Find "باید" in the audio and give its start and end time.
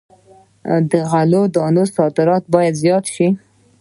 2.55-2.73